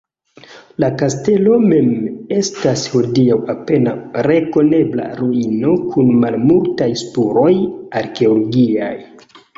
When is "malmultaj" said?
6.25-6.89